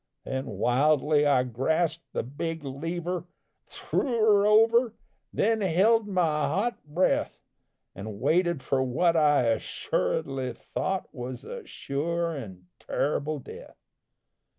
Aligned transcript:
Then 0.23 0.47
wildly 0.47 1.27
I 1.27 1.43
grasped 1.43 2.11
the 2.11 2.23
big 2.23 2.63
lever, 2.63 3.25
Threw 3.67 4.07
her 4.17 4.47
over, 4.47 4.95
then 5.31 5.61
held 5.61 6.07
my 6.07 6.23
hot 6.23 6.83
breath, 6.87 7.39
An' 7.93 8.19
waited 8.19 8.63
for 8.63 8.81
what 8.81 9.15
I 9.15 9.43
assuredly 9.43 10.53
thought 10.53 11.13
Was 11.13 11.43
a 11.43 11.67
sure 11.67 12.35
an' 12.35 12.65
terrible 12.79 13.37
death. 13.37 13.77